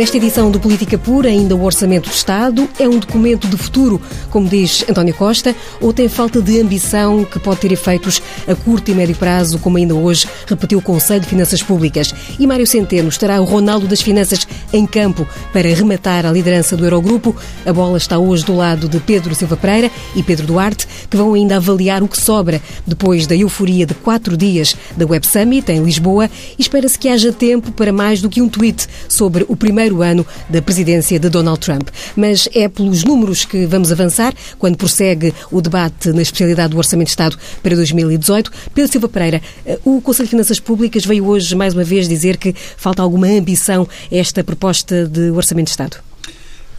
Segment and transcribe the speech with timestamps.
[0.00, 4.00] Nesta edição do Política Pura, ainda o Orçamento do Estado é um documento de futuro,
[4.30, 8.90] como diz António Costa, ou tem falta de ambição que pode ter efeitos a curto
[8.90, 12.14] e médio prazo, como ainda hoje repetiu o Conselho de Finanças Públicas.
[12.38, 16.84] E Mário Centeno estará o Ronaldo das Finanças em campo para rematar a liderança do
[16.84, 17.34] Eurogrupo.
[17.66, 21.34] A bola está hoje do lado de Pedro Silva Pereira e Pedro Duarte, que vão
[21.34, 25.82] ainda avaliar o que sobra depois da euforia de quatro dias da Web Summit em
[25.82, 30.02] Lisboa e espera-se que haja tempo para mais do que um tweet sobre o primeiro
[30.02, 31.88] ano da presidência de Donald Trump.
[32.16, 37.06] Mas é pelos números que vamos avançar quando prossegue o debate na especialidade do Orçamento
[37.06, 38.50] de Estado para 2018.
[38.74, 42.36] Pedro Silva Pereira, eh, o Conselho de Finanças Públicas veio hoje mais uma vez dizer
[42.36, 44.59] que falta alguma ambição a esta proposta
[45.08, 45.96] de Orçamento de Estado.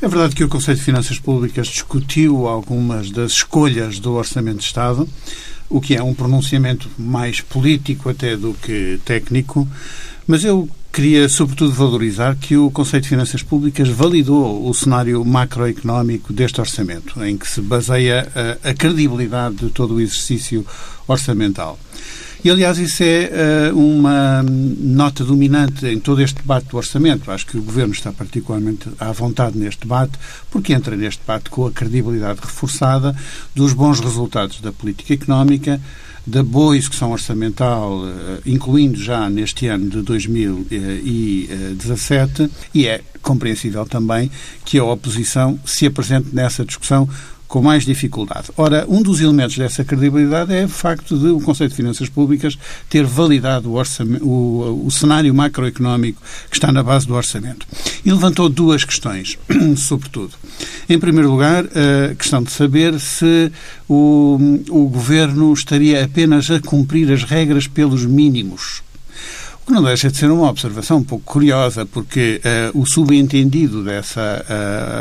[0.02, 4.63] É verdade que o Conselho de Finanças Públicas discutiu algumas das escolhas do Orçamento de
[4.63, 5.08] Estado,
[5.69, 9.67] o que é um pronunciamento mais político até do que técnico,
[10.28, 16.34] mas eu Queria, sobretudo, valorizar que o Conselho de Finanças Públicas validou o cenário macroeconómico
[16.34, 20.67] deste orçamento, em que se baseia a, a credibilidade de todo o exercício
[21.08, 21.80] orçamental.
[22.44, 27.30] E, aliás, isso é uh, uma nota dominante em todo este debate do orçamento.
[27.30, 30.14] Acho que o Governo está particularmente à vontade neste debate,
[30.50, 33.16] porque entra neste debate com a credibilidade reforçada
[33.53, 35.80] dos bons resultados da política económica,
[36.25, 44.31] da boa execução orçamental, eh, incluindo já neste ano de 2017, e é compreensível também
[44.66, 47.08] que a oposição se apresente nessa discussão
[47.52, 48.47] com mais dificuldade.
[48.55, 52.57] Ora, um dos elementos dessa credibilidade é o facto de o Conselho de Finanças Públicas
[52.89, 53.81] ter validado o,
[54.21, 57.67] o, o cenário macroeconómico que está na base do orçamento.
[58.05, 59.38] E levantou duas questões,
[59.75, 60.31] sobretudo.
[60.88, 63.52] Em primeiro lugar, a questão de saber se
[63.88, 68.81] o, o Governo estaria apenas a cumprir as regras pelos mínimos
[69.61, 72.41] o que não deixa de ser uma observação um pouco curiosa, porque
[72.73, 74.44] uh, o subentendido dessa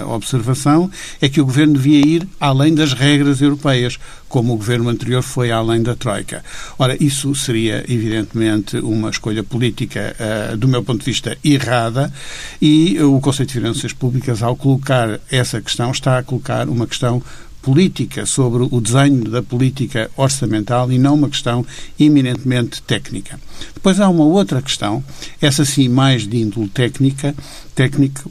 [0.05, 0.91] uh, observação
[1.21, 3.99] é que o Governo devia ir além das regras europeias,
[4.29, 6.45] como o Governo anterior foi além da Troika.
[6.79, 10.15] Ora, isso seria, evidentemente, uma escolha política,
[10.53, 12.13] uh, do meu ponto de vista, errada,
[12.61, 17.23] e o Conselho de Finanças Públicas, ao colocar essa questão, está a colocar uma questão
[17.63, 21.65] política, sobre o desenho da política orçamental e não uma questão
[21.99, 23.39] eminentemente técnica.
[23.75, 25.05] Depois há uma outra questão,
[25.41, 27.35] essa sim mais de índole técnica,
[27.75, 28.31] técnico,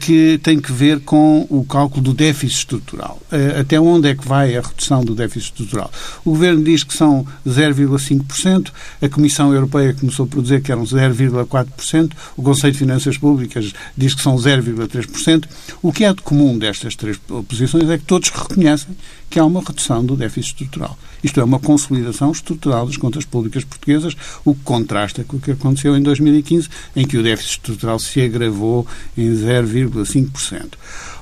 [0.00, 3.20] que tem que ver com o cálculo do déficit estrutural.
[3.30, 5.90] Eh, até onde é que vai a redução do déficit estrutural?
[6.24, 12.10] O Governo diz que são 0,5%, a Comissão Europeia começou por dizer que eram 0,4%,
[12.36, 15.44] o Conselho de Finanças Públicas diz que são 0,3%.
[15.80, 17.16] O que é de comum destas três
[17.48, 18.96] posições é que todos reconhecem
[19.30, 20.98] que há uma redução do déficit estrutural.
[21.22, 25.52] Isto é uma consolidação estrutural das contas públicas portuguesas, o que contrasta com o que
[25.52, 28.86] aconteceu em 2015, em que o déficit estrutural se agravou
[29.16, 30.70] em 0,5%.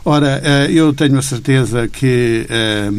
[0.04, 2.90] Ora, eh, eu tenho a certeza que eh,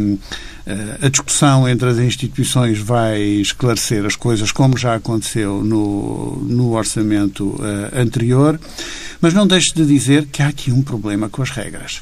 [0.67, 6.75] eh, a discussão entre as instituições vai esclarecer as coisas, como já aconteceu no, no
[6.75, 7.59] orçamento
[7.93, 8.59] anterior,
[9.19, 12.01] mas não deixe de dizer que há aqui um problema com as regras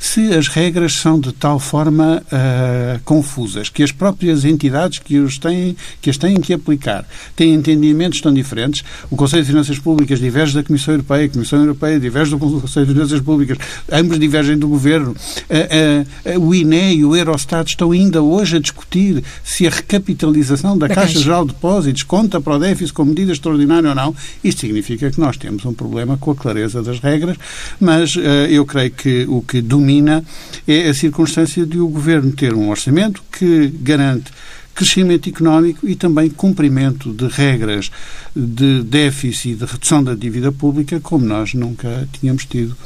[0.00, 5.38] se as regras são de tal forma uh, confusas que as próprias entidades que, os
[5.38, 7.06] têm, que as têm que aplicar
[7.36, 11.60] têm entendimentos tão diferentes, o Conselho de Finanças Públicas diverge da Comissão Europeia, a Comissão
[11.60, 13.58] Europeia diverge do Conselho de Finanças Públicas,
[13.92, 18.58] ambos divergem do Governo, uh, uh, o INE e o Eurostat estão ainda hoje a
[18.58, 21.24] discutir se a recapitalização da, da Caixa, Caixa.
[21.24, 24.14] Geral de Depósitos conta para o déficit como medida extraordinária ou não.
[24.42, 27.36] Isto significa que nós temos um problema com a clareza das regras,
[27.78, 28.16] mas
[28.48, 29.89] eu creio que o que domina
[30.66, 34.30] é a circunstância de o Governo ter um orçamento que garante
[34.74, 37.90] crescimento económico e também cumprimento de regras
[38.34, 42.76] de déficit e de redução da dívida pública como nós nunca tínhamos tido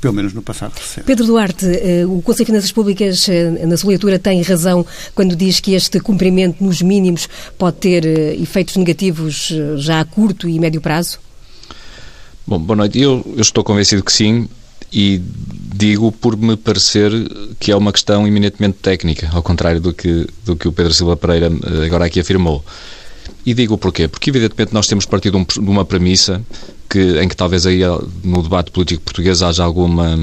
[0.00, 1.06] pelo menos no passado recente.
[1.06, 4.84] Pedro Duarte, eh, o Conselho de Finanças Públicas, eh, na sua leitura, tem razão
[5.14, 7.26] quando diz que este cumprimento nos mínimos
[7.56, 11.18] pode ter eh, efeitos negativos já a curto e médio prazo?
[12.46, 13.00] Bom, boa noite.
[13.00, 14.48] Eu, eu estou convencido que sim
[14.92, 15.20] e
[15.74, 17.10] digo por me parecer
[17.58, 21.16] que é uma questão eminentemente técnica, ao contrário do que, do que o Pedro Silva
[21.16, 22.64] Pereira eh, agora aqui afirmou.
[23.46, 24.06] E digo porquê?
[24.06, 26.42] Porque, evidentemente, nós temos partido de uma premissa
[26.88, 27.80] que, em que talvez aí
[28.22, 30.18] no debate político português haja alguma,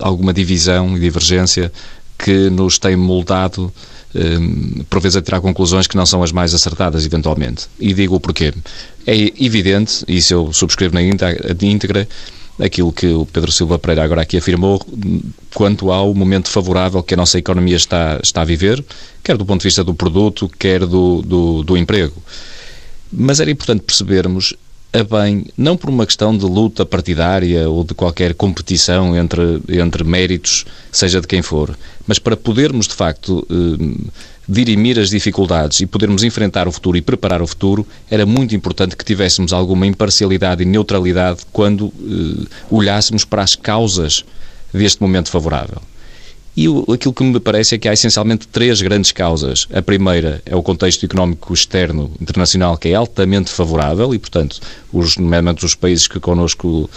[0.00, 1.72] alguma divisão e divergência
[2.16, 3.72] que nos tem moldado,
[4.14, 7.66] um, por vezes, a tirar conclusões que não são as mais acertadas, eventualmente.
[7.80, 8.54] E digo porquê.
[9.04, 12.06] É evidente, e isso eu subscrevo na íntegra,
[12.62, 14.80] aquilo que o Pedro Silva Pereira agora aqui afirmou
[15.52, 18.82] quanto ao momento favorável que a nossa economia está, está a viver,
[19.22, 22.14] quer do ponto de vista do produto, quer do, do, do emprego.
[23.12, 24.54] Mas era importante percebermos
[24.92, 30.04] a bem, não por uma questão de luta partidária ou de qualquer competição entre, entre
[30.04, 34.10] méritos, seja de quem for, mas para podermos, de facto, eh,
[34.46, 38.94] dirimir as dificuldades e podermos enfrentar o futuro e preparar o futuro, era muito importante
[38.94, 44.26] que tivéssemos alguma imparcialidade e neutralidade quando eh, olhássemos para as causas
[44.74, 45.80] deste momento favorável.
[46.56, 49.66] E o, aquilo que me parece é que há essencialmente três grandes causas.
[49.72, 54.60] A primeira é o contexto económico externo internacional, que é altamente favorável e, portanto,
[54.92, 56.88] os, nomeadamente os países que connosco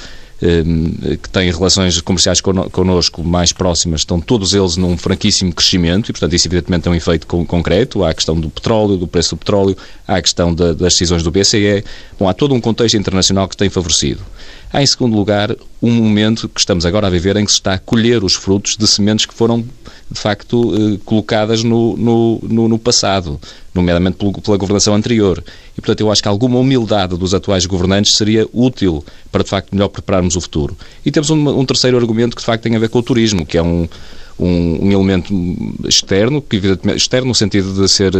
[1.21, 6.33] que têm relações comerciais connosco mais próximas, estão todos eles num franquíssimo crescimento e, portanto,
[6.33, 8.03] isso evidentemente tem um efeito concreto.
[8.03, 9.77] Há a questão do petróleo, do preço do petróleo,
[10.07, 11.83] há a questão da, das decisões do BCE.
[12.19, 14.21] Bom, há todo um contexto internacional que tem favorecido.
[14.71, 17.75] Há, em segundo lugar, um momento que estamos agora a viver em que se está
[17.75, 19.65] a colher os frutos de sementes que foram,
[20.09, 23.39] de facto, eh, colocadas no, no, no, no passado,
[23.73, 25.43] nomeadamente pela governação anterior.
[25.77, 29.73] E, portanto, eu acho que alguma humildade dos atuais governantes seria útil para, de facto,
[29.73, 30.77] melhor prepararmos o futuro.
[31.05, 33.45] E temos um, um terceiro argumento que, de facto, tem a ver com o turismo,
[33.45, 33.87] que é um
[34.37, 35.33] um, um elemento
[35.87, 36.61] externo, que
[36.95, 38.13] externo no sentido de ser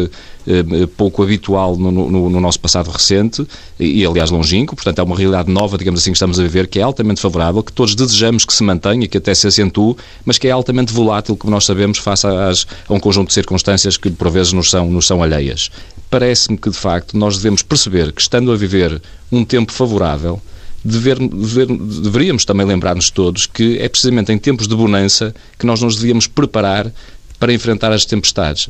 [0.47, 3.45] eh, pouco habitual no, no, no, nosso passado recente
[3.79, 6.67] e, e, aliás, longínquo, portanto, é uma realidade nova, digamos assim, que estamos a viver,
[6.67, 10.37] que é altamente favorável, que todos desejamos que se mantenha, que até se acentue, mas
[10.37, 14.09] que é altamente volátil, como nós sabemos, face às, a um conjunto de circunstâncias que,
[14.09, 15.69] por vezes, nos são, nos são alheias.
[16.09, 19.01] Parece-me que, de facto, nós devemos perceber que, estando a viver
[19.31, 20.41] um tempo favorável,
[20.85, 25.81] dever, dever, deveríamos também lembrar-nos todos que é precisamente em tempos de bonança que nós
[25.81, 26.91] nos devíamos preparar
[27.39, 28.69] para enfrentar as tempestades.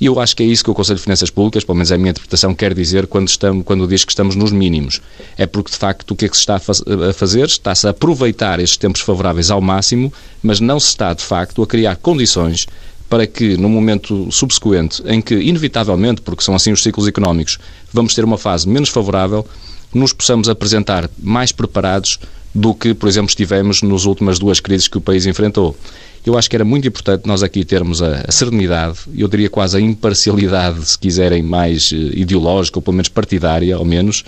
[0.00, 1.94] E eu acho que é isso que o Conselho de Finanças Públicas, pelo menos é
[1.94, 5.00] a minha interpretação, quer dizer quando, estamos, quando diz que estamos nos mínimos.
[5.38, 7.46] É porque, de facto, o que é que se está a fazer?
[7.46, 10.12] Está-se a aproveitar estes tempos favoráveis ao máximo,
[10.42, 12.66] mas não se está, de facto, a criar condições
[13.08, 17.58] para que, no momento subsequente, em que, inevitavelmente, porque são assim os ciclos económicos,
[17.92, 19.46] vamos ter uma fase menos favorável,
[19.94, 22.18] nos possamos apresentar mais preparados
[22.54, 25.76] do que, por exemplo, estivemos nas últimas duas crises que o país enfrentou.
[26.24, 29.76] Eu acho que era muito importante nós aqui termos a, a serenidade, eu diria quase
[29.76, 34.24] a imparcialidade, se quiserem, mais eh, ideológica, ou pelo menos partidária, ao menos,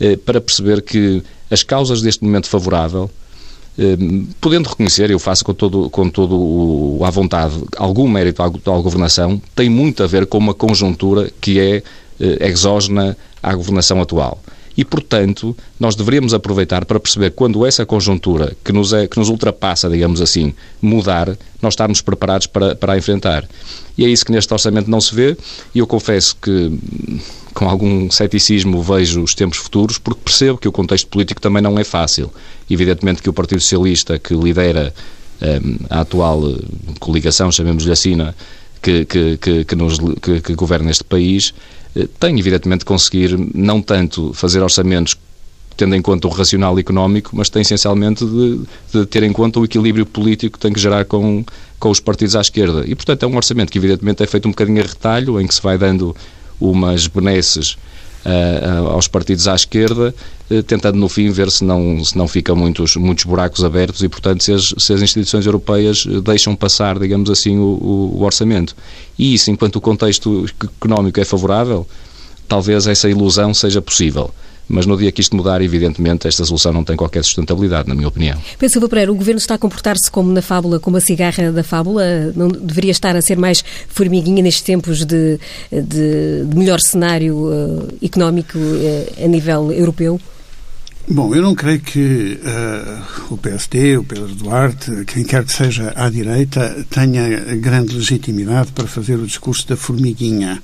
[0.00, 3.10] eh, para perceber que as causas deste momento favorável,
[3.78, 3.96] eh,
[4.40, 8.48] podendo reconhecer, eu faço com todo, com todo o, à vontade, algum mérito à, à
[8.48, 11.82] governação, tem muito a ver com uma conjuntura que é
[12.20, 14.40] eh, exógena à governação atual.
[14.76, 19.28] E, portanto, nós deveríamos aproveitar para perceber quando essa conjuntura que nos, é, que nos
[19.28, 23.44] ultrapassa, digamos assim, mudar, nós estarmos preparados para, para a enfrentar.
[23.96, 25.36] E é isso que neste orçamento não se vê,
[25.74, 26.72] e eu confesso que
[27.54, 31.78] com algum ceticismo vejo os tempos futuros, porque percebo que o contexto político também não
[31.78, 32.32] é fácil.
[32.68, 34.92] Evidentemente que o Partido Socialista, que lidera
[35.40, 36.56] um, a atual eh,
[36.98, 38.16] coligação, chamemos-lhe assim,
[38.82, 41.54] que, que, que, que, nos, que, que governa este país,
[42.18, 45.16] tem, evidentemente, de conseguir não tanto fazer orçamentos
[45.76, 48.60] tendo em conta o racional económico, mas tem essencialmente de,
[48.92, 51.44] de, ter em conta o equilíbrio político que tem que gerar com,
[51.78, 52.84] com os partidos à esquerda.
[52.86, 55.54] E, portanto, é um orçamento que, evidentemente, é feito um bocadinho a retalho, em que
[55.54, 56.14] se vai dando
[56.60, 57.76] umas benesses
[58.24, 60.14] uh, aos partidos à esquerda,
[60.50, 64.08] uh, tentando no fim ver se não, se não ficam muitos, muitos buracos abertos e,
[64.08, 68.74] portanto, se as, se as instituições europeias deixam passar, digamos assim, o, o orçamento.
[69.18, 70.46] E isso, enquanto o contexto
[70.78, 71.86] económico é favorável,
[72.48, 74.32] talvez essa ilusão seja possível
[74.68, 78.08] mas no dia que isto mudar, evidentemente, esta solução não tem qualquer sustentabilidade, na minha
[78.08, 78.38] opinião.
[78.58, 82.32] Pensa, Pereira, o Governo está a comportar-se como na fábula, como a cigarra da fábula?
[82.34, 85.38] Não deveria estar a ser mais formiguinha nestes tempos de,
[85.70, 90.20] de, de melhor cenário uh, económico uh, a nível europeu?
[91.06, 95.92] Bom, eu não creio que uh, o PSD, o Pedro Duarte, quem quer que seja
[95.94, 100.62] à direita, tenha grande legitimidade para fazer o discurso da formiguinha.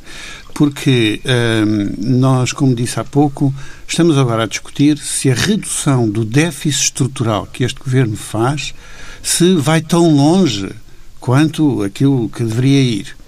[0.54, 3.54] Porque uh, nós, como disse há pouco,
[3.86, 8.72] estamos agora a discutir se a redução do déficit estrutural que este governo faz
[9.22, 10.70] se vai tão longe
[11.20, 13.19] quanto aquilo que deveria ir.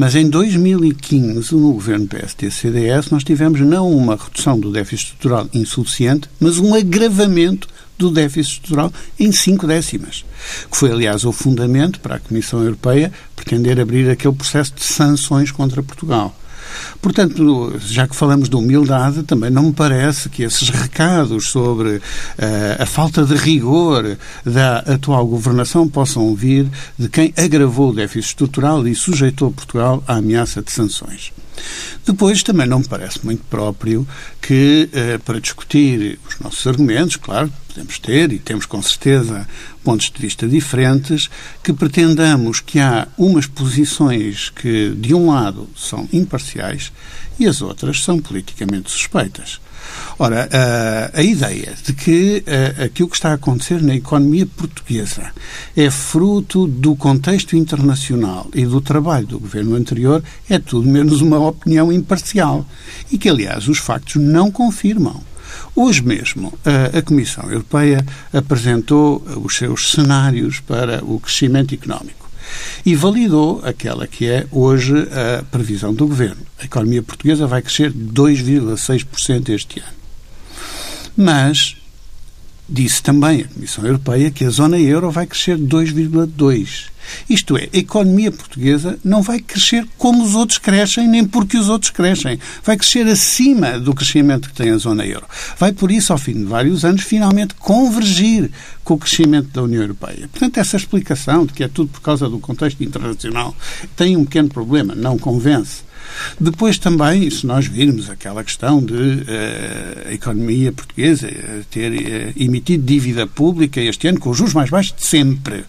[0.00, 6.26] Mas em 2015, no governo PST-CDS, nós tivemos não uma redução do déficit estrutural insuficiente,
[6.40, 10.24] mas um agravamento do déficit estrutural em cinco décimas,
[10.70, 15.50] que foi, aliás, o fundamento para a Comissão Europeia pretender abrir aquele processo de sanções
[15.50, 16.34] contra Portugal.
[17.00, 22.02] Portanto, já que falamos de humildade, também não me parece que esses recados sobre uh,
[22.78, 26.68] a falta de rigor da atual governação possam vir
[26.98, 31.32] de quem agravou o déficit estrutural e sujeitou Portugal à ameaça de sanções.
[32.04, 34.06] Depois, também não me parece muito próprio
[34.40, 39.46] que, eh, para discutir os nossos argumentos, claro, podemos ter e temos com certeza
[39.84, 41.30] pontos de vista diferentes,
[41.62, 46.92] que pretendamos que há umas posições que, de um lado, são imparciais
[47.38, 49.60] e as outras são politicamente suspeitas.
[50.18, 55.32] Ora, a, a ideia de que a, aquilo que está a acontecer na economia portuguesa
[55.76, 61.38] é fruto do contexto internacional e do trabalho do governo anterior é tudo menos uma
[61.38, 62.66] opinião imparcial
[63.10, 65.22] e que, aliás, os factos não confirmam.
[65.74, 66.52] Hoje mesmo,
[66.96, 72.29] a Comissão Europeia apresentou os seus cenários para o crescimento económico
[72.84, 76.42] e validou aquela que é hoje a previsão do governo.
[76.58, 80.00] A economia portuguesa vai crescer 2,6% este ano.
[81.16, 81.76] Mas
[82.70, 86.90] disse também a Comissão Europeia que a zona euro vai crescer 2,2%.
[87.28, 91.68] Isto é, a economia portuguesa não vai crescer como os outros crescem, nem porque os
[91.68, 92.38] outros crescem.
[92.62, 95.26] Vai crescer acima do crescimento que tem a zona euro.
[95.58, 98.50] Vai, por isso, ao fim de vários anos, finalmente convergir
[98.84, 100.28] com o crescimento da União Europeia.
[100.30, 103.56] Portanto, essa explicação de que é tudo por causa do contexto internacional
[103.96, 105.89] tem um pequeno problema, não convence.
[106.38, 111.28] Depois também, se nós virmos aquela questão de uh, a economia portuguesa
[111.70, 115.64] ter uh, emitido dívida pública este ano com os juros mais baixos de sempre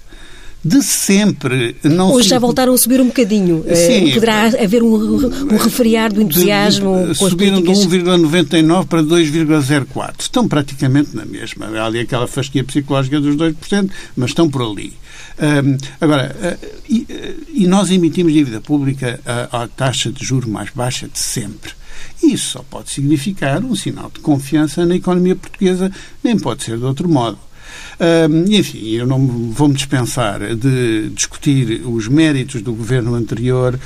[0.63, 1.75] de sempre.
[1.83, 2.29] Não Hoje se...
[2.29, 3.63] já voltaram a subir um bocadinho.
[3.65, 7.07] Eh, Sim, Poderá haver um, um refriar do entusiasmo.
[7.07, 10.13] De, de, subiram de 1,99 para 2,04.
[10.19, 11.67] Estão praticamente na mesma.
[11.67, 14.93] Há ali aquela fasquia psicológica dos 2%, mas estão por ali.
[15.39, 17.07] Um, agora, uh, e,
[17.53, 21.71] e, nós emitimos dívida pública à, à taxa de juro mais baixa de sempre.
[22.21, 25.91] Isso só pode significar um sinal de confiança na economia portuguesa,
[26.23, 27.39] nem pode ser de outro modo.
[27.99, 33.79] Um, enfim, eu não vou me dispensar de discutir os méritos do governo anterior,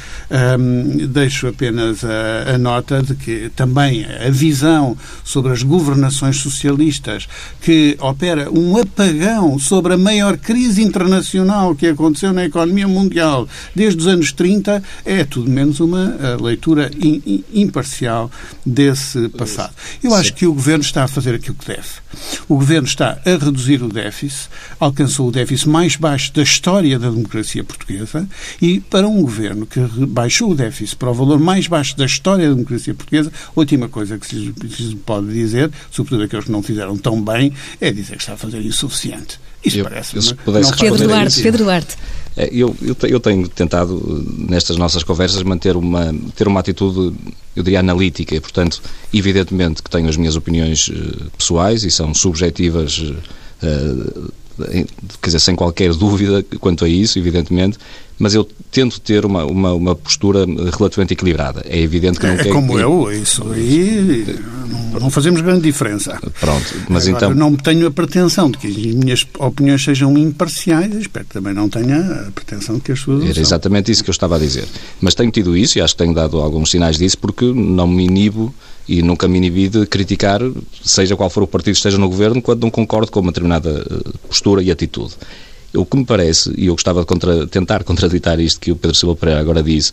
[0.60, 7.28] um, deixo apenas a, a, nota de que também a visão sobre as governações socialistas,
[7.62, 14.00] que opera um apagão sobre a maior crise internacional que aconteceu na economia mundial desde
[14.00, 18.32] os anos 30, é tudo menos uma leitura in, in, imparcial
[18.66, 19.74] desse passado.
[20.04, 21.88] Eu acho que o governo está a fazer aquilo que deve.
[22.48, 24.50] O governo está a reduzir o déficit,
[24.80, 28.28] alcançou o déficit mais baixo da história da democracia portuguesa
[28.62, 32.48] e para um governo que baixou o déficit para o valor mais baixo da história
[32.48, 36.98] da democracia portuguesa, a última coisa que se pode dizer, sobretudo aqueles que não fizeram
[36.98, 39.40] tão bem, é dizer que está a fazer insuficiente.
[39.64, 40.22] Isso parece-me.
[40.80, 41.98] Pedro Duarte, Pedro Duarte.
[42.38, 47.16] É, eu, eu, eu, tenho tentado, nestas nossas conversas, manter uma, ter uma atitude,
[47.56, 48.82] eu diria, analítica e, portanto,
[49.14, 53.16] evidentemente que tenho as minhas opiniões uh, pessoais e são subjetivas, uh,
[55.22, 57.78] quer dizer, sem qualquer dúvida quanto a isso, evidentemente,
[58.18, 61.66] mas eu tento ter uma, uma, uma, postura relativamente equilibrada.
[61.68, 62.42] É evidente que não é.
[62.42, 64.26] É como eu, isso aí
[64.94, 66.18] não, não, fazemos grande diferença.
[66.40, 67.36] Pronto, mas Agora, então...
[67.36, 71.68] não tenho a pretensão de que as minhas opiniões sejam imparciais, espero que também não
[71.68, 74.66] tenha a pretensão de que as suas Era exatamente isso que eu estava a dizer.
[75.02, 78.06] Mas tenho tido isso e acho que tenho dado alguns sinais disso porque não me
[78.06, 78.54] inibo
[78.88, 80.42] e nunca me inibi de criticar,
[80.84, 83.86] seja qual for o partido que esteja no governo, quando não concordo com uma determinada
[83.90, 85.14] eh, postura e atitude.
[85.74, 88.96] O que me parece, e eu gostava de contra, tentar contraditar isto que o Pedro
[88.96, 89.92] Silva Pereira agora disse,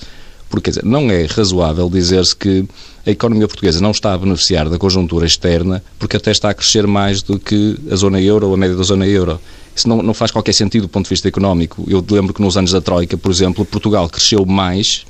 [0.53, 2.69] porque dizer, não é razoável dizer-se que
[3.07, 6.87] a economia portuguesa não está a beneficiar da conjuntura externa porque até está a crescer
[6.87, 9.41] mais do que a zona euro ou a média da zona euro.
[9.75, 11.83] Isso não, não faz qualquer sentido do ponto de vista económico.
[11.89, 15.07] Eu lembro que nos anos da Troika, por exemplo, Portugal cresceu mais,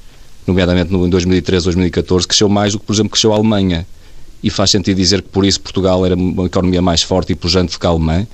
[0.46, 3.87] nomeadamente em 2013, 2014, cresceu mais do que, por exemplo, cresceu a Alemanha.
[4.42, 7.72] E faz sentido dizer que por isso Portugal era uma economia mais forte e pujante
[7.72, 8.26] do que a.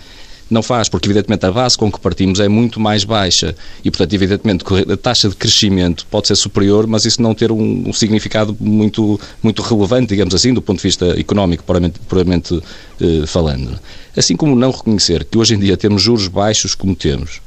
[0.50, 4.14] Não faz, porque evidentemente a base com que partimos é muito mais baixa e, portanto,
[4.14, 8.56] evidentemente a taxa de crescimento pode ser superior, mas isso não ter um, um significado
[8.58, 12.62] muito, muito relevante, digamos assim, do ponto de vista económico, puramente, puramente
[12.98, 13.78] eh, falando.
[14.16, 17.42] Assim como não reconhecer que hoje em dia temos juros baixos como temos,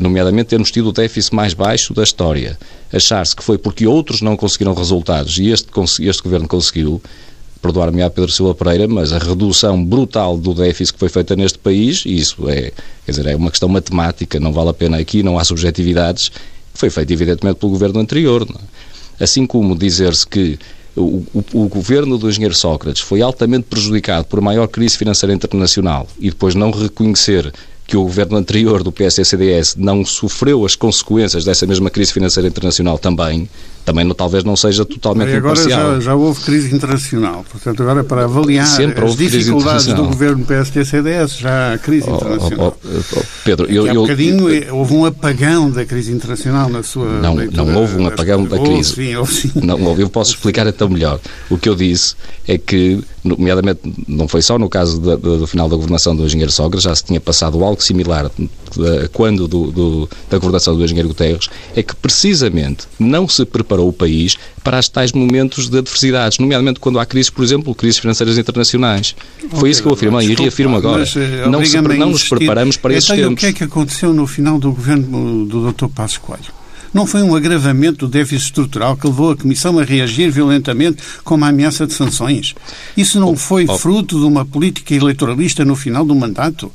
[0.00, 2.58] nomeadamente termos tido o déficit mais baixo da história,
[2.92, 5.68] achar-se que foi porque outros não conseguiram resultados e este,
[6.00, 7.02] este governo conseguiu,
[7.64, 11.58] perdoar-me a Pedro Silva Pereira, mas a redução brutal do déficit que foi feita neste
[11.58, 12.72] país, e isso é,
[13.06, 16.30] quer dizer, é uma questão matemática, não vale a pena aqui, não há subjetividades,
[16.74, 18.46] foi feito evidentemente pelo governo anterior.
[19.18, 19.24] É?
[19.24, 20.58] Assim como dizer-se que
[20.94, 26.06] o, o, o, governo do engenheiro Sócrates foi altamente prejudicado por maior crise financeira internacional
[26.20, 27.52] e depois não reconhecer
[27.86, 32.98] que o governo anterior do PSD-CDS não sofreu as consequências dessa mesma crise financeira internacional
[32.98, 33.48] também,
[33.84, 35.94] também não, talvez não seja totalmente e agora imparcial.
[35.94, 41.38] Já, já houve crise internacional, portanto agora para avaliar Sempre as dificuldades do governo PSD-CDS
[41.38, 42.78] já há crise oh, internacional.
[42.82, 46.82] Oh, oh, Pedro, eu, há eu, bocadinho eu, houve um apagão da crise internacional na
[46.82, 48.90] sua Não, leitura, não houve um apagão da crise.
[48.90, 49.52] Houve, sim, houve, sim.
[49.62, 51.20] Não, eu posso explicar então melhor.
[51.50, 52.14] O que eu disse
[52.46, 56.50] é que, nomeadamente, não foi só no caso da, do final da governação do engenheiro
[56.50, 58.30] Sócrates, já se tinha passado algo similar
[59.12, 63.82] quando do, do, da governação do engenheiro Guterres, é que precisamente não se preparou para
[63.82, 67.98] o país para as tais momentos de adversidades, nomeadamente quando há crises, por exemplo, crises
[67.98, 69.16] financeiras internacionais.
[69.50, 71.00] Foi okay, isso que eu afirmei e reafirmo agora.
[71.00, 73.42] Mas, uh, não, se, não nos preparamos para esses então, tempos.
[73.42, 75.86] o que é que aconteceu no final do governo do Dr.
[75.88, 76.63] Passos Coelho?
[76.94, 81.34] Não foi um agravamento do déficit estrutural que levou a Comissão a reagir violentamente com
[81.34, 82.54] uma ameaça de sanções?
[82.96, 83.76] Isso não oh, foi oh.
[83.76, 86.70] fruto de uma política eleitoralista no final do mandato?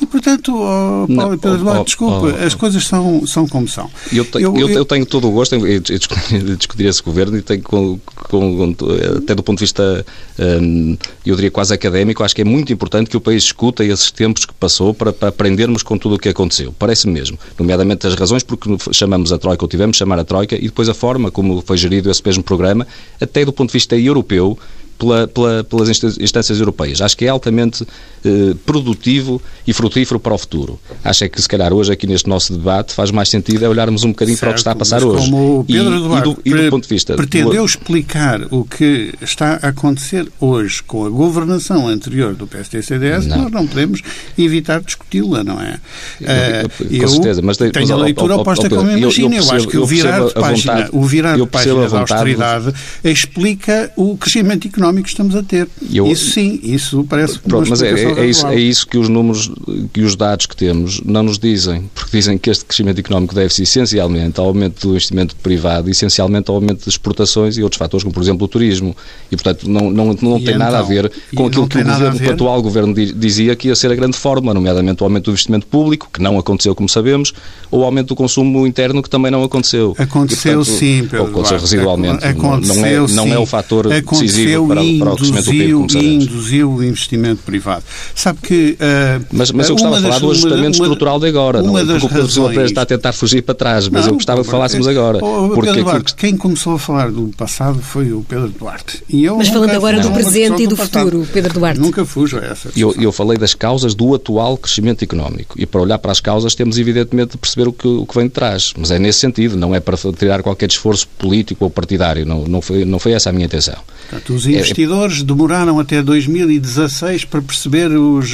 [0.00, 3.90] E, portanto, oh, Paulo Pedro Eduardo, oh, desculpe, oh, as coisas são, são como são.
[4.12, 7.62] Eu, te, eu, eu, eu, tenho todo o gosto em discutir esse governo e tenho,
[7.62, 8.76] com, com,
[9.16, 10.06] até do ponto de vista,
[10.38, 14.12] hum, eu diria quase académico, acho que é muito importante que o país escuta esses
[14.12, 16.72] tempos que passou para, para aprendermos com tudo o que aconteceu.
[16.78, 17.36] Parece mesmo.
[17.58, 21.30] Nomeadamente as razões porque chamamos a Troika tivemos, chamar a Troika, e depois a forma
[21.30, 22.86] como foi gerido esse mesmo programa,
[23.20, 24.58] até do ponto de vista europeu,
[24.98, 27.00] pela, pela, pelas instâncias europeias.
[27.00, 27.86] Acho que é altamente
[28.24, 30.80] eh, produtivo e frutífero para o futuro.
[31.04, 34.02] Acho é que, se calhar, hoje, aqui neste nosso debate, faz mais sentido é olharmos
[34.02, 35.26] um bocadinho certo, para o que está a passar hoje.
[35.26, 37.66] Como o Pedro e, Eduardo e do, e do ponto de vista pretendeu do...
[37.66, 43.66] explicar o que está a acontecer hoje com a governação anterior do PSD-CDS, nós não
[43.66, 44.00] podemos
[44.38, 45.78] evitar discuti-la, não é?
[46.20, 49.36] Eu, eu, com certeza, mas tenho mas, a leitura oposta como imagina.
[49.36, 52.72] Eu, eu, acho que o virar de página, vontade, o virar de página da austeridade
[53.02, 55.68] explica o crescimento económico económico que estamos a ter.
[55.92, 59.50] Eu, isso sim, isso parece pronto, Mas é, é, isso, é isso que os números
[59.94, 63.62] e os dados que temos não nos dizem, porque dizem que este crescimento económico deve-se
[63.62, 68.12] essencialmente ao aumento do investimento privado, essencialmente ao aumento de exportações e outros fatores, como
[68.12, 68.94] por exemplo o turismo.
[69.30, 72.26] E portanto não, não, não tem então, nada a ver com aquilo que o, governo,
[72.26, 75.66] o atual governo dizia que ia ser a grande fórmula, nomeadamente o aumento do investimento
[75.66, 77.32] público, que não aconteceu como sabemos,
[77.70, 79.94] ou o aumento do consumo interno, que também não aconteceu.
[79.98, 81.22] Aconteceu e, portanto, sim, Pedro.
[81.22, 82.24] Ou aconteceu residualmente.
[82.24, 85.90] Aconteceu, não, é, não é o fator decisivo para para, o crescimento do PIB, como
[85.90, 86.24] sabemos.
[86.24, 87.84] induziu o investimento privado.
[88.14, 88.72] Sabe que...
[88.80, 92.00] Uh, mas, mas eu gostava de falar do ajustamento uma, estrutural de agora, uma não,
[92.00, 92.38] porque razões...
[92.38, 95.18] o Pedro está a tentar fugir para trás, mas não, eu gostava que falássemos agora.
[95.24, 99.02] Oh, porque Pedro Duarte, quem começou a falar do passado foi o Pedro Duarte.
[99.08, 101.80] E eu mas falando agora do presente e do, futuro, Pedro Duarte.
[101.80, 105.80] Nunca fujo a essa eu, eu falei das causas do atual crescimento económico e para
[105.80, 108.72] olhar para as causas temos evidentemente de perceber o que, o que vem de trás,
[108.76, 112.60] mas é nesse sentido, não é para tirar qualquer esforço político ou partidário, não, não,
[112.60, 113.76] foi, não foi essa a minha intenção.
[114.14, 118.30] Portanto, os investidores é, demoraram até 2016 para perceber os,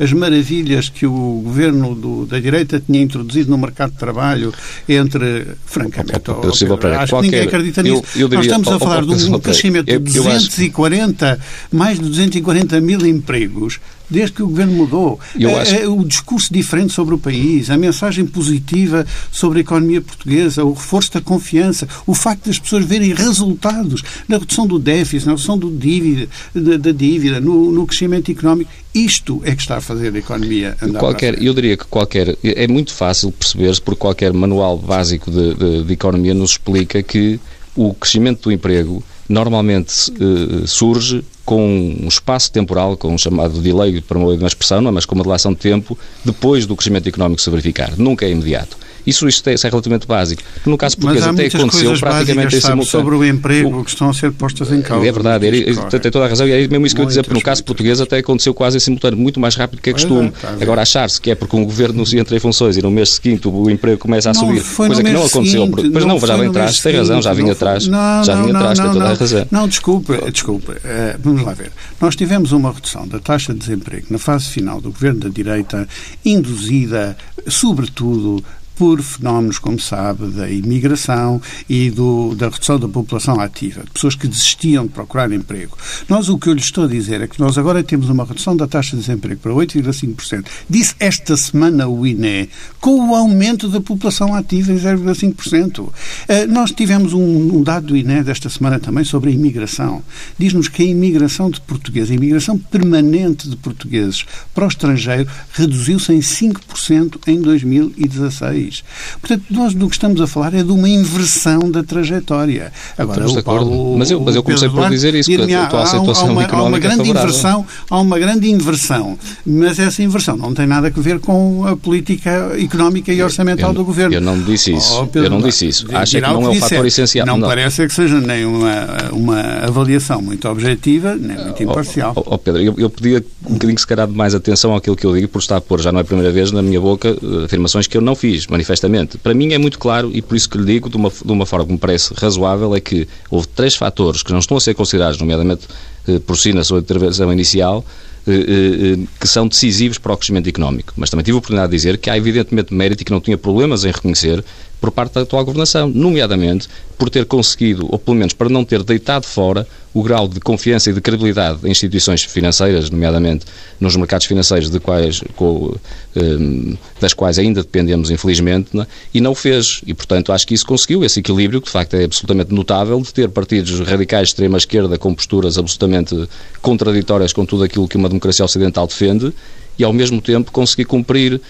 [0.00, 4.54] as maravilhas que o governo do, da direita tinha introduzido no mercado de trabalho
[4.88, 8.02] entre, francamente, oh, oh, acho qualquer, que ninguém acredita nisso.
[8.14, 11.38] Eu, eu diria, Nós estamos a falar de um crescimento de 240,
[11.70, 13.78] mais de 240 mil empregos
[14.10, 15.20] desde que o governo mudou.
[15.60, 15.74] Acho...
[15.74, 20.64] É, é, o discurso diferente sobre o país, a mensagem positiva sobre a economia portuguesa,
[20.64, 25.32] o reforço da confiança, o facto das pessoas verem resultados na redução do déficit, na
[25.32, 28.70] redução do dívida, da, da dívida, no, no, crescimento económico.
[28.94, 32.36] Isto é que está a fazer a economia andar qualquer, Eu diria que qualquer.
[32.42, 37.38] É muito fácil perceber-se, porque qualquer manual básico de, de, de economia nos explica que
[37.76, 44.00] o crescimento do emprego normalmente uh, surge com um espaço temporal, com um chamado delay,
[44.00, 44.90] para uma expressão, é?
[44.90, 47.96] mas com uma relação de tempo, depois do crescimento económico se verificar.
[47.96, 48.76] Nunca é imediato.
[49.08, 50.42] Isso, isso, é, isso é relativamente básico.
[50.66, 52.84] No caso português até aconteceu praticamente em simultâneo.
[52.84, 55.06] sobre o emprego o, que estão a ser postas em causa.
[55.06, 57.22] É verdade, é, tem toda a razão e é mesmo isso que eu ia dizer,
[57.22, 60.32] porque no caso português até aconteceu quase em simultâneo, muito mais rápido que é costume.
[60.42, 63.10] É, Agora, achar-se que é porque um governo se entra em funções e no mês
[63.10, 65.66] seguinte o emprego começa a não, subir, coisa que não aconteceu.
[65.66, 68.92] Seguinte, pois não, já vem atrás, tem razão, já vinha atrás, já vinha atrás, tem
[68.92, 69.46] toda a razão.
[69.50, 71.72] Não, desculpe, desculpe, eh, vamos lá ver.
[72.00, 75.88] Nós tivemos uma redução da taxa de desemprego na fase final do governo da direita,
[76.24, 77.16] induzida,
[77.46, 78.44] sobretudo,
[78.78, 84.28] por fenómenos, como sabe, da imigração e do, da redução da população ativa, pessoas que
[84.28, 85.76] desistiam de procurar emprego.
[86.08, 88.56] Nós, o que eu lhe estou a dizer é que nós agora temos uma redução
[88.56, 90.46] da taxa de desemprego para 8,5%.
[90.70, 92.48] Disse esta semana o INE,
[92.80, 95.88] com o aumento da população ativa em 0,5%.
[96.28, 100.04] Eh, nós tivemos um, dado do INE desta semana também sobre a imigração.
[100.38, 106.12] Diz-nos que a imigração de portugueses, a imigração permanente de portugueses para o estrangeiro reduziu-se
[106.12, 108.84] em 5% em 2016 país.
[109.20, 112.72] Portanto, nós do que estamos a falar é de uma inversão da trajetória.
[112.96, 113.96] Agora, estamos de acordo.
[113.98, 116.56] mas eu, mas eu comecei por dizer isso, que a tua situação há uma, económica
[116.56, 121.00] há uma grande inversão, Há uma grande inversão, mas essa inversão não tem nada a
[121.00, 124.14] ver com a política económica e orçamental eu, do Governo.
[124.14, 125.08] Eu não disse isso.
[125.14, 125.86] Oh, eu não disse isso.
[125.92, 127.26] Acho que não é o fator essencial.
[127.26, 132.12] Não, não, parece que seja nem uma, uma avaliação muito objetiva, nem muito imparcial.
[132.16, 135.06] Oh, oh, Pedro, eu, eu pedia um bocadinho, se calhar, de mais atenção àquilo que
[135.06, 137.08] eu digo, por estar a pôr, já não é a primeira vez na minha boca,
[137.08, 139.16] eh, afirmações que eu não fiz, mas manifestamente.
[139.18, 141.46] Para mim é muito claro, e por isso que lhe digo, de uma, de uma
[141.46, 144.74] forma que me parece razoável, é que houve três fatores que não estão a ser
[144.74, 145.66] considerados, nomeadamente
[146.08, 147.84] eh, por si na sua intervenção inicial,
[148.26, 150.92] eh, eh, que são decisivos para o crescimento económico.
[150.96, 153.38] Mas também tive a oportunidade de dizer que há evidentemente mérito e que não tinha
[153.38, 154.44] problemas em reconhecer
[154.80, 158.82] por parte da atual governação, nomeadamente por ter conseguido, ou pelo menos para não ter
[158.82, 163.46] deitado fora, o grau de confiança e de credibilidade em instituições financeiras, nomeadamente
[163.80, 165.74] nos mercados financeiros de quais, com,
[166.16, 168.86] um, das quais ainda dependemos, infelizmente, é?
[169.14, 169.80] e não o fez.
[169.86, 173.12] E, portanto, acho que isso conseguiu, esse equilíbrio, que de facto é absolutamente notável, de
[173.12, 176.28] ter partidos radicais de extrema-esquerda com posturas absolutamente
[176.60, 179.32] contraditórias com tudo aquilo que uma democracia ocidental defende,
[179.78, 181.40] e ao mesmo tempo conseguir cumprir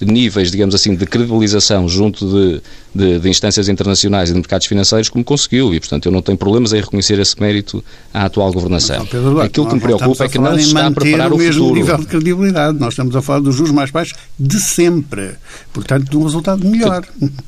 [0.00, 2.62] níveis, digamos assim, de credibilização junto de,
[2.94, 6.36] de, de, instâncias internacionais e de mercados financeiros como conseguiu e, portanto, eu não tenho
[6.36, 9.06] problemas em reconhecer esse mérito à atual governação.
[9.06, 11.62] Pedro, Aquilo que me preocupa é que não se está a preparar o, o mesmo
[11.62, 11.74] futuro.
[11.74, 12.78] nível de credibilidade.
[12.78, 15.30] Nós estamos a falar dos juros mais baixos de sempre.
[15.72, 17.04] Portanto, de um resultado melhor.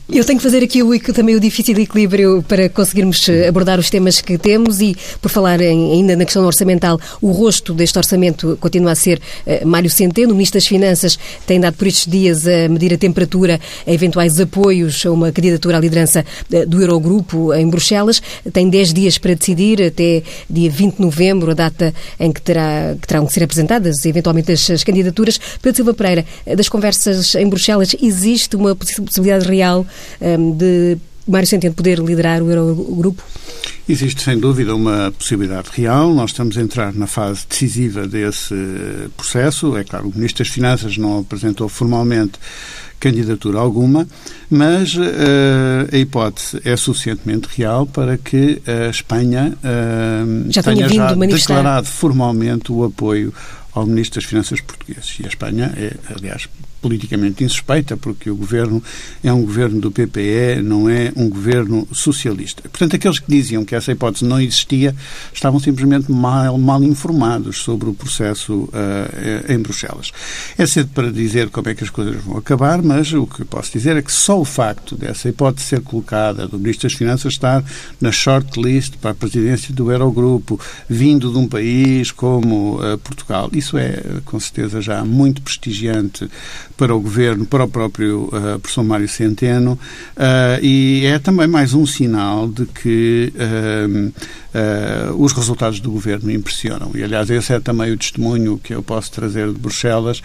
[0.09, 3.91] Eu tenho que fazer aqui o, também o difícil equilíbrio para conseguirmos eh, abordar os
[3.91, 8.57] temas que temos e, por falar em, ainda na questão orçamental, o rosto deste orçamento
[8.61, 12.47] continua a ser uh, Mário Centeno, o Ministro das Finanças, tem dado por estes dias
[12.47, 17.53] a medir a temperatura a eventuais apoios a uma candidatura à liderança uh, do Eurogrupo
[17.53, 18.23] em Bruxelas.
[18.53, 22.97] Tem 10 dias para decidir, até dia 20 de novembro, a data em que, terá,
[23.01, 25.39] que terão que ser apresentadas eventualmente as, as candidaturas.
[25.61, 26.25] Pedro Silva Pereira,
[26.57, 29.87] das conversas em Bruxelas, existe uma possibilidade real
[30.21, 33.23] um, de Mário Centeno poder liderar o Eurogrupo?
[33.89, 36.13] Existe, sem dúvida, uma possibilidade real.
[36.15, 38.55] Nós estamos a entrar na fase decisiva desse
[39.17, 39.77] processo.
[39.77, 42.39] É claro, o Ministro das Finanças não apresentou formalmente
[43.05, 44.09] candidatura alguma,
[44.49, 45.03] mas uh,
[45.93, 52.73] a hipótese é suficientemente real para que a Espanha uh, já tenha já declarado formalmente
[52.73, 53.33] o apoio
[53.75, 55.19] ao Ministro das Finanças português.
[55.21, 56.49] E a Espanha é, aliás,
[56.85, 58.83] politicamente insuspeita, porque o governo
[59.23, 62.61] é um governo do PPE, não é um governo socialista.
[62.69, 64.95] Portanto, aqueles que diziam que essa hipótese não existia
[65.33, 70.13] estavam simplesmente mal, mal informados sobre o processo uh, em Bruxelas.
[70.59, 73.73] É cedo para dizer como é que as coisas vão acabar, mas o que posso
[73.73, 77.65] dizer é que só o facto dessa hipótese ser colocada, do Ministro das Finanças estar
[77.99, 83.79] na shortlist para a presidência do Eurogrupo, vindo de um país como uh, Portugal, isso
[83.79, 86.29] é com certeza já muito prestigiante
[86.77, 89.73] para o Governo, para o próprio uh, professor Mário Centeno,
[90.17, 94.13] uh, e é também mais um sinal de que uh,
[95.19, 96.93] os resultados do Governo impressionam.
[96.95, 100.23] E, aliás, esse é também o testemunho que eu posso trazer de Bruxelas.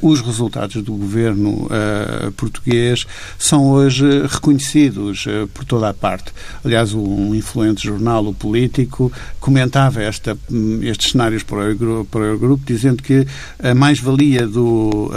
[0.00, 1.68] os resultados do Governo
[2.38, 3.06] português
[3.38, 6.32] são hoje reconhecidos por toda a parte.
[6.64, 10.38] Aliás, um influente jornal, o Político, comentava esta,
[10.80, 13.26] estes cenários para o Eurogrupo, dizendo que
[13.62, 15.12] a mais-valia do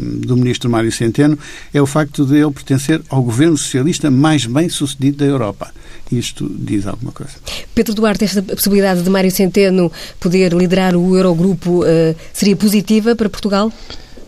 [0.00, 1.38] do ministro Mário Centeno
[1.72, 5.72] é o facto de ele pertencer ao governo socialista mais bem sucedido da Europa.
[6.10, 7.32] Isto diz alguma coisa.
[7.74, 13.28] Pedro Duarte, esta possibilidade de Mário Centeno poder liderar o Eurogrupo uh, seria positiva para
[13.28, 13.72] Portugal?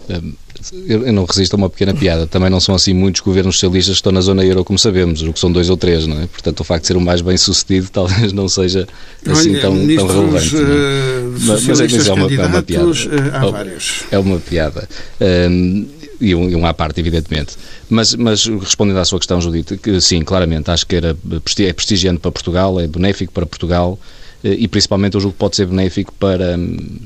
[0.09, 0.44] Um
[0.87, 2.27] eu não resisto a uma pequena piada.
[2.27, 5.33] Também não são assim muitos governos socialistas que estão na zona euro, como sabemos, o
[5.33, 6.27] que são dois ou três, não é?
[6.27, 8.87] Portanto, o facto de ser o mais bem sucedido talvez não seja
[9.27, 10.57] assim Olha, tão, tão relevante.
[10.57, 12.87] Uh, mas, mas, é, é, uma, é uma piada.
[12.87, 12.95] Uh,
[13.33, 14.05] há vários.
[14.11, 14.89] É uma piada.
[15.21, 15.87] Um,
[16.21, 17.57] e um, e um à parte, evidentemente.
[17.89, 22.21] Mas, mas respondendo à sua questão, Judite, que sim, claramente, acho que era, é prestigiante
[22.21, 23.99] para Portugal, é benéfico para Portugal
[24.43, 26.59] eh, e principalmente eu julgo que pode ser benéfico para,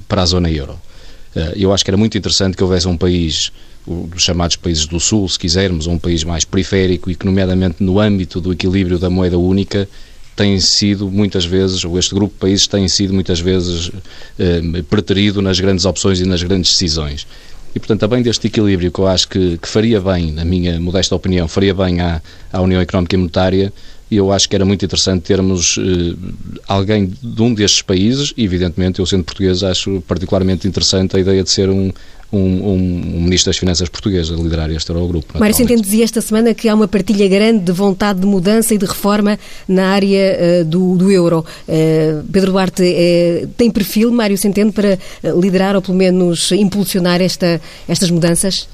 [0.06, 0.78] para a zona euro.
[1.34, 3.52] Eh, eu acho que era muito interessante que houvesse um país,
[3.86, 8.00] os chamados países do Sul, se quisermos, um país mais periférico e que, nomeadamente no
[8.00, 9.88] âmbito do equilíbrio da moeda única,
[10.36, 13.90] tem sido muitas vezes, ou este grupo de países tem sido muitas vezes
[14.38, 17.26] eh, preterido nas grandes opções e nas grandes decisões.
[17.74, 21.14] E, portanto, também deste equilíbrio que eu acho que, que faria bem, na minha modesta
[21.14, 23.72] opinião, faria bem à, à União Económica e Monetária,
[24.10, 25.82] e eu acho que era muito interessante termos uh,
[26.66, 31.42] alguém de um destes países, e evidentemente eu sendo português acho particularmente interessante a ideia
[31.42, 31.92] de ser um,
[32.32, 35.38] um, um, um, Ministro das Finanças português a liderar este Eurogrupo.
[35.38, 38.78] Mário Centeno dizia esta semana que há uma partilha grande de vontade de mudança e
[38.78, 41.44] de reforma na área uh, do, do, euro.
[41.66, 44.98] Uh, Pedro Duarte uh, tem perfil, Mário Centeno, para
[45.40, 48.68] liderar ou pelo menos impulsionar esta, estas mudanças?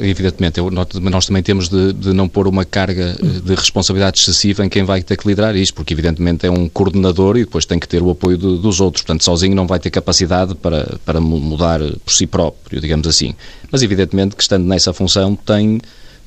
[0.00, 4.64] Evidentemente, eu, nós também temos de, de, não pôr uma carga eh, de responsabilidade excessiva
[4.64, 7.78] em quem vai ter que liderar isto, porque evidentemente é um coordenador e depois tem
[7.78, 11.20] que ter o apoio de, dos outros, portanto sozinho não vai ter capacidade para, para
[11.20, 13.34] mudar por si próprio, digamos assim.
[13.70, 15.80] Mas evidentemente que estando nessa função tem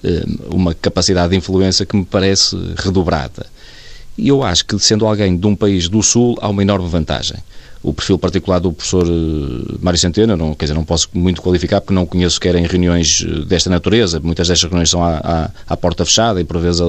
[0.04, 3.46] eh, uma capacidade de influência que me parece redobrada.
[4.18, 7.38] E eu acho que sendo alguém de um país do Sul há uma enorme vantagem
[7.86, 11.80] o perfil particular do professor eh, Mário Centeno, não, quer dizer, não posso muito qualificar
[11.82, 14.20] porque não conheço sequer em reuniões eh, desta natureza.
[14.20, 16.82] Muitas destas reuniões são à, à, à porta fechada e por vezes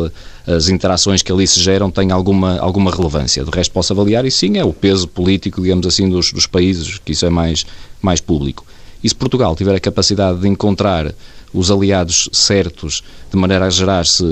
[0.47, 3.45] as interações que ali se geram têm alguma, alguma relevância.
[3.45, 6.99] De resto posso avaliar e sim, é o peso político, digamos assim, dos, dos países,
[6.99, 7.67] que isso é mais,
[8.01, 8.65] mais público.
[9.05, 11.15] E se Portugal tiver a capacidade de encontrar
[11.53, 14.25] os aliados certos, de maneira a gerar-se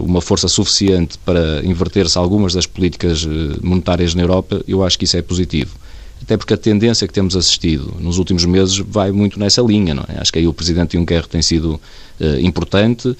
[0.00, 3.26] uma força suficiente para inverter-se algumas das políticas
[3.62, 5.76] monetárias na Europa, eu acho que isso é positivo
[6.22, 9.94] até porque a tendência que temos assistido nos últimos meses vai muito nessa linha.
[9.94, 10.20] Não é?
[10.20, 11.80] Acho que aí o Presidente Juncker tem sido
[12.20, 13.16] uh, importante,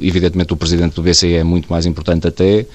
[0.00, 2.66] evidentemente o Presidente do BCE é muito mais importante até,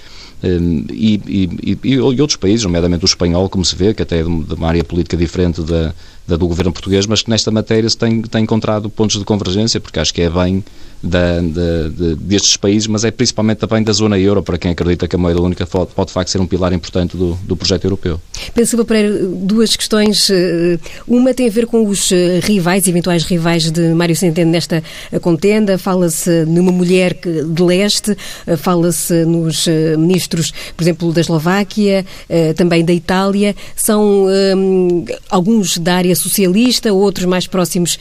[0.43, 4.23] Hum, e, e, e, outros países, nomeadamente o espanhol, como se vê, que até é
[4.23, 5.93] de uma área política diferente da,
[6.27, 9.79] da do governo português, mas que nesta matéria se tem, tem encontrado pontos de convergência,
[9.81, 10.63] porque acho que é bem
[11.01, 15.07] da, da, de, destes países, mas é principalmente também da zona euro, para quem acredita
[15.07, 17.85] que a moeda única pode, pode de facto ser um pilar importante do, do projeto
[17.85, 18.19] europeu.
[18.53, 20.29] Penso, Pereira, duas questões.
[20.29, 24.83] Eh, uma tem a ver com os eh, rivais, eventuais rivais de Mário Centeno nesta
[25.21, 25.77] contenda.
[25.77, 32.83] Fala-se numa mulher de leste, eh, fala-se nos ministros por exemplo, da Eslováquia, eh, também
[32.83, 37.97] da Itália, são um, alguns da área socialista, outros mais próximos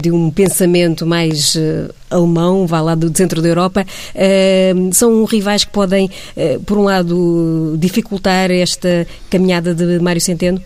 [0.00, 1.92] de um pensamento mais uh,
[2.40, 3.86] alemão, vá lá do centro da Europa.
[4.14, 6.10] Uh, são rivais que podem,
[6.66, 10.60] por um lado, dificultar esta caminhada de Mário Centeno?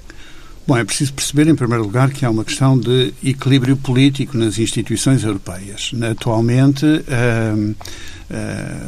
[0.68, 4.58] Bom, é preciso perceber, em primeiro lugar, que há uma questão de equilíbrio político nas
[4.58, 5.92] instituições europeias.
[6.10, 6.84] Atualmente.
[6.84, 7.74] Uh,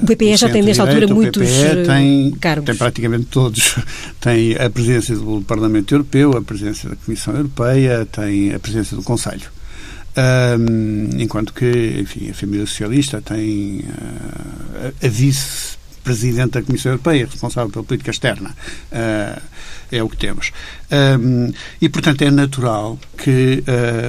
[0.03, 2.66] o PPE já tem, nesta altura, muitos eh, tem, cargos.
[2.66, 3.77] Tem praticamente todos.
[4.21, 9.03] Tem a presidência do Parlamento Europeu, a presidência da Comissão Europeia, tem a presidência do
[9.03, 9.51] Conselho.
[10.21, 15.09] Um, enquanto que, enfim, a família socialista tem uh, a
[16.01, 18.55] vice-presidente da Comissão Europeia, responsável pela política externa.
[18.91, 19.41] Uh,
[19.93, 20.53] é o que temos.
[21.21, 23.63] Um, e, portanto, é natural que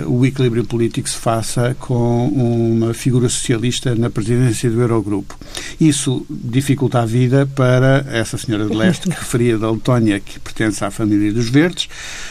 [0.06, 5.38] uh, o equilíbrio político se faça com uma figura socialista na presidência do Eurogrupo.
[5.80, 10.84] Isso dificulta a vida para essa senhora de leste que referia da Letónia, que pertence
[10.84, 11.89] à família dos Verdes,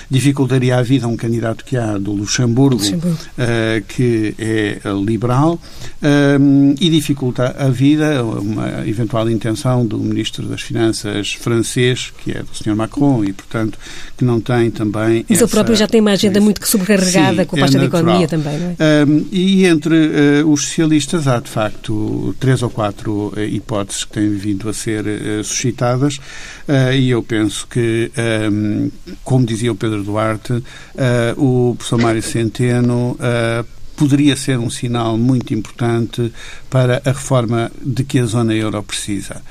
[0.09, 3.19] dificultaria a vida a um candidato que há do Luxemburgo, Luxemburgo.
[3.37, 5.61] Uh, que é liberal,
[6.41, 12.43] um, e dificulta a vida uma eventual intenção do Ministro das Finanças francês, que é
[12.43, 12.75] do Sr.
[12.75, 13.79] Macron, e, portanto,
[14.17, 15.25] que não tem também.
[15.29, 17.81] Mas essa, ele próprio já tem uma agenda muito sobrecarregada Sim, com a pasta é
[17.81, 19.05] da economia também, não é?
[19.05, 19.95] Um, e entre
[20.43, 24.73] uh, os socialistas há, de facto, três ou quatro uh, hipóteses que têm vindo a
[24.73, 26.19] ser uh, suscitadas,
[26.95, 28.13] e eu penso que,
[28.53, 28.91] um,
[29.25, 30.63] como dizia o Pedro Duarte,
[31.37, 33.17] o professor Mário Centeno
[34.01, 36.33] poderia ser um sinal muito importante
[36.71, 39.43] para a reforma de que a zona euro precisa.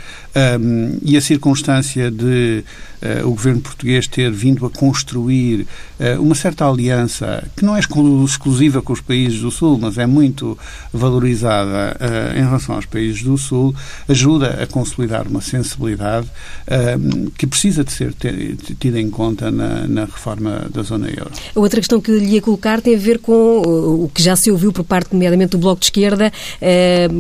[0.60, 2.64] Um, e a circunstância de
[3.02, 5.62] uh, o governo português ter vindo a construir
[6.00, 10.06] uh, uma certa aliança que não é exclusiva com os países do Sul, mas é
[10.06, 10.58] muito
[10.94, 13.76] valorizada uh, em relação aos países do Sul,
[14.08, 16.28] ajuda a consolidar uma sensibilidade
[17.38, 18.14] que precisa de ser
[18.80, 21.32] tida em conta na, na, reforma da zona euro.
[21.56, 23.62] A outra questão que lhe ia colocar tem a ver com
[24.04, 26.32] o que já se ouviu por parte, nomeadamente, do Bloco de Esquerda,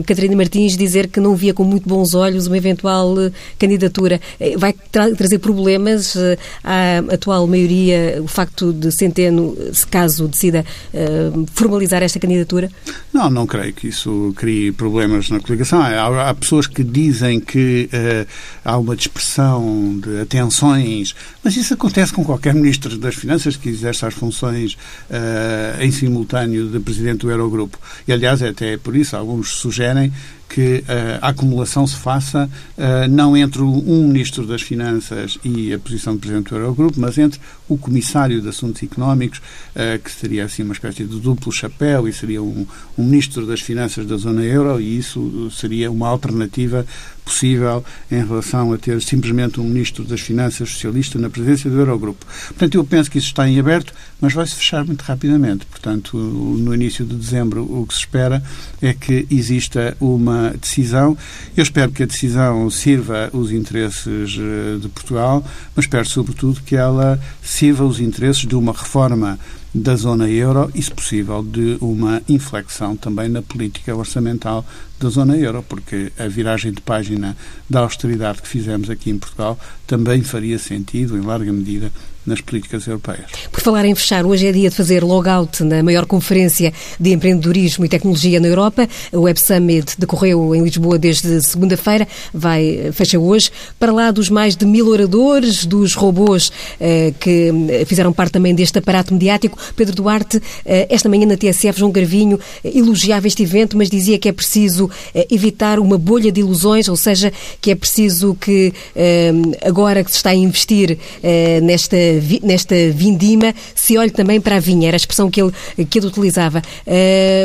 [0.06, 3.16] Catarina Martins dizer que não via com muito bons olhos uma eventual
[3.58, 4.20] candidatura.
[4.58, 10.28] Vai tra trazer problemas problemas eh, à atual maioria o facto de Centeno, se caso
[10.28, 12.72] decida eh, formalizar esta candidatura?
[13.14, 15.80] Não, não creio que isso crie problemas na coligação.
[15.80, 18.28] Há, há pessoas que dizem que uh,
[18.66, 24.06] há uma dispersão de atenções, mas isso acontece com qualquer ministro das Finanças que exerce
[24.06, 24.74] as funções
[25.10, 27.78] uh, em simultâneo de presidente do Eurogrupo.
[28.08, 30.12] E, aliás, é até por isso alguns sugerem
[30.50, 35.78] que uh, a acumulação se faça uh, não entre um ministro das Finanças e a
[35.78, 40.46] posição de presidente do Eurogrupo, mas entre o comissário de Assuntos Económicos, uh, que seria
[40.46, 42.66] assim uma espécie de duplo chapéu e seria um,
[42.98, 46.86] um ministro das Finanças da zona euro, e isso seria uma alternativa
[47.30, 52.26] possível em relação a ter simplesmente um Ministro das Finanças socialista na presidência do Eurogrupo.
[52.48, 55.66] Portanto, eu penso que isso está em aberto, mas vai-se fechar muito rapidamente.
[55.68, 58.44] Portanto, no início de dezembro, o que se espera
[58.82, 61.16] é que exista uma decisão.
[61.56, 66.76] Eu espero que a decisão sirva os interesses eh, de Portugal, mas espero, sobretudo, que
[66.76, 69.40] ela sirva os interesses de uma reforma
[69.74, 74.66] da zona euro e, se possível, de uma inflexão também na política orçamental
[75.00, 77.38] da zona euro, porque a viragem de página
[77.70, 81.92] da austeridade que fizemos aqui em Portugal também faria sentido, em larga medida,
[82.30, 83.26] nas políticas europeias.
[83.52, 87.84] Por falar em fechar, hoje é dia de fazer logout na maior conferência de empreendedorismo
[87.84, 88.88] e tecnologia na Europa.
[89.12, 93.52] O Web Summit decorreu em Lisboa desde segunda-feira, vai fecha hoje.
[93.80, 97.52] Para lá dos mais de mil oradores, dos robôs eh, que
[97.86, 102.40] fizeram parte também deste aparato mediático, Pedro Duarte, eh, esta manhã na TSF, João Garvinho
[102.64, 106.88] eh, elogiava este evento, mas dizia que é preciso eh, evitar uma bolha de ilusões,
[106.88, 109.32] ou seja, que é preciso que eh,
[109.66, 111.98] agora que se está a investir eh, nesta
[112.44, 115.54] nesta vindima se olhe também para a vinha, era a expressão que ele,
[115.90, 116.62] que ele utilizava.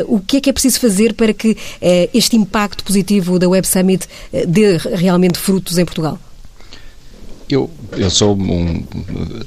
[0.06, 1.56] o que é que é preciso fazer para que
[2.12, 4.06] este impacto positivo da Web Summit
[4.46, 6.18] dê realmente frutos em Portugal?
[7.48, 8.82] Eu, eu sou um,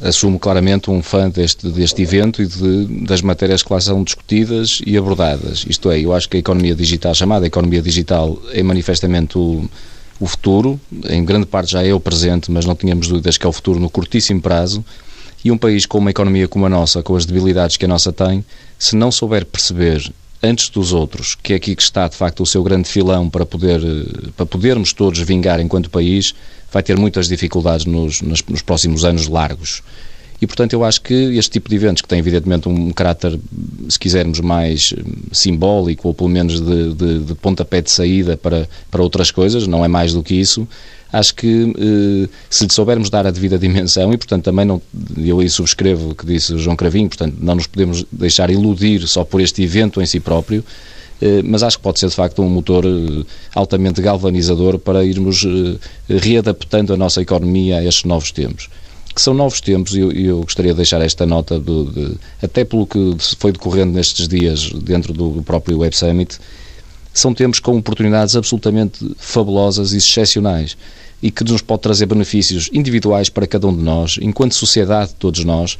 [0.02, 4.82] assumo claramente um fã deste, deste evento e de, das matérias que lá são discutidas
[4.86, 5.66] e abordadas.
[5.68, 9.68] Isto é, eu acho que a economia digital, chamada economia digital, é manifestamente o,
[10.20, 10.80] o futuro.
[11.10, 13.80] Em grande parte já é o presente, mas não tínhamos dúvidas que é o futuro
[13.80, 14.86] no curtíssimo prazo.
[15.48, 18.12] E um país com uma economia como a nossa, com as debilidades que a nossa
[18.12, 18.44] tem,
[18.78, 20.12] se não souber perceber
[20.44, 23.46] antes dos outros, que é aqui que está de facto o seu grande filão para,
[23.46, 23.80] poder,
[24.36, 26.36] para podermos todos vingar enquanto país,
[26.70, 29.82] vai ter muitas dificuldades nos, nos, nos próximos anos largos.
[30.40, 33.40] E, portanto, eu acho que este tipo de eventos, que tem evidentemente um caráter,
[33.90, 38.70] se quisermos, mais hum, simbólico ou pelo menos de, de, de pontapé de saída para,
[38.92, 40.68] para outras coisas, não é mais do que isso,
[41.12, 44.82] acho que eh, se lhe soubermos dar a devida dimensão, e portanto também não,
[45.18, 49.08] eu aí subscrevo o que disse o João Cravinho, portanto não nos podemos deixar iludir
[49.08, 50.64] só por este evento em si próprio,
[51.22, 55.46] eh, mas acho que pode ser de facto um motor eh, altamente galvanizador para irmos
[56.08, 58.70] readaptando a nossa economia a estes novos tempos.
[59.18, 62.64] Que são novos tempos e eu, eu, gostaria de deixar esta nota, de, de, até
[62.64, 66.38] pelo que foi decorrendo nestes dias dentro do próprio Web Summit,
[67.12, 70.78] são tempos com oportunidades absolutamente fabulosas e excepcionais
[71.20, 75.44] e que nos pode trazer benefícios individuais para cada um de nós, enquanto sociedade, todos
[75.44, 75.80] nós,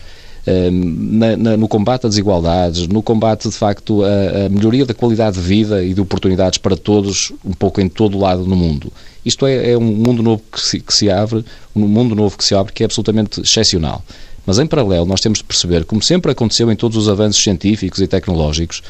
[0.72, 5.42] na, na, no combate às desigualdades, no combate, de facto, à, melhoria da qualidade de
[5.42, 8.92] vida e de oportunidades para todos, um pouco em todo o lado no mundo.
[9.26, 11.44] Isto é, é um mundo novo que se, que se abre,
[11.76, 14.02] um mundo novo que se abre que é absolutamente excepcional.
[14.46, 18.00] Mas, em paralelo, nós temos de perceber, como sempre aconteceu em todos os avanços científicos
[18.00, 18.82] e tecnológicos,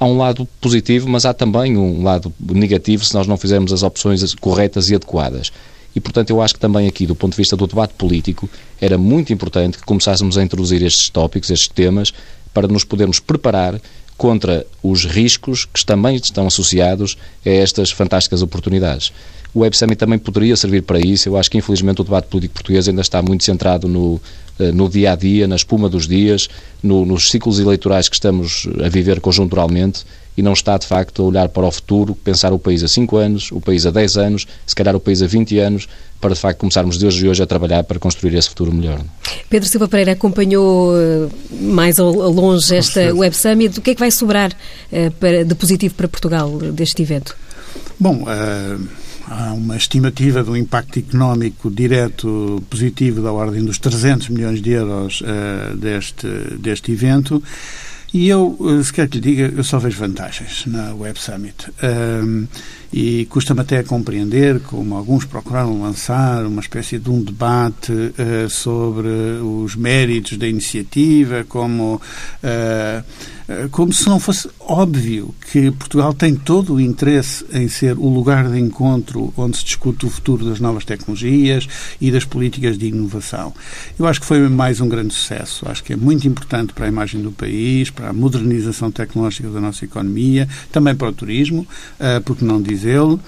[0.00, 3.82] há um lado positivo, mas há também um lado negativo se nós não fizermos as
[3.82, 5.52] opções corretas e adequadas.
[5.94, 8.48] E, portanto, eu acho que também aqui, do ponto de vista do debate político,
[8.80, 12.12] era muito importante que começássemos a introduzir estes tópicos, estes temas,
[12.52, 13.80] para nos podermos preparar
[14.16, 19.12] contra os riscos que também estão associados a estas fantásticas oportunidades.
[19.52, 21.28] O Web Summit também poderia servir para isso.
[21.28, 24.20] Eu acho que, infelizmente, o debate político português ainda está muito centrado no,
[24.58, 26.48] eh, no dia a dia, na espuma dos dias,
[26.82, 30.04] no, nos ciclos eleitorais que estamos a viver conjunturalmente
[30.36, 33.16] e não está, de facto, a olhar para o futuro, pensar o país a 5
[33.16, 35.88] anos, o país a 10 anos, se calhar o país a 20 anos,
[36.20, 39.00] para, de facto, começarmos de hoje e hoje a trabalhar para construir esse futuro melhor.
[39.48, 41.28] Pedro Silva Pereira acompanhou eh,
[41.60, 43.78] mais ao longe esta Web Summit.
[43.78, 47.36] O que é que vai sobrar uh, de positivo para Portugal deste evento?
[48.00, 48.88] Bom, uh,
[49.28, 55.22] há uma estimativa do impacto económico direto positivo da ordem dos 300 milhões de euros
[55.76, 56.26] deste,
[56.58, 57.42] deste evento.
[58.14, 61.68] E eu, se quer que lhe diga, eu só vejo vantagens na Web Summit.
[61.82, 62.46] Um,
[62.92, 69.08] e custa-me até compreender como alguns procuraram lançar uma espécie de um debate uh, sobre
[69.42, 73.04] os méritos da iniciativa, como, uh,
[73.70, 78.48] como se não fosse óbvio que Portugal tem todo o interesse em ser o lugar
[78.50, 81.68] de encontro onde se discute o futuro das novas tecnologias
[82.00, 83.52] e das políticas de inovação.
[83.98, 85.68] Eu acho que foi mais um grande sucesso.
[85.68, 89.60] Acho que é muito importante para a imagem do país, para a modernização tecnológica da
[89.60, 91.66] nossa economia, também para o turismo,
[92.00, 93.18] uh, porque não dizer ele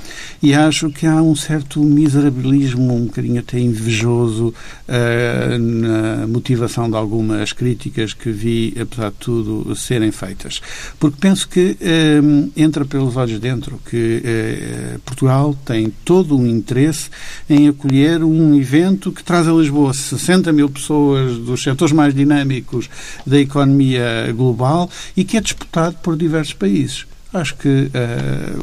[0.42, 4.54] e acho que há um certo miserabilismo, um bocadinho até invejoso
[4.88, 10.60] uh, na motivação de algumas críticas que vi, apesar de tudo, serem feitas.
[10.98, 17.10] Porque penso que uh, entra pelos olhos dentro que uh, Portugal tem todo um interesse
[17.48, 22.88] em acolher um evento que traz a Lisboa 60 mil pessoas dos setores mais dinâmicos
[23.26, 27.90] da economia global e que é disputado por diversos países acho que uh,